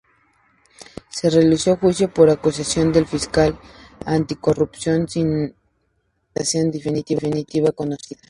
Se 1.11 1.29
realizó 1.29 1.77
juicio 1.77 2.11
por 2.11 2.31
acusación 2.31 2.91
del 2.91 3.05
Fiscal 3.05 3.59
anticorrupción, 4.03 5.07
sin 5.07 5.53
sentencia 6.35 6.91
definitiva 6.91 7.71
conocida. 7.71 8.19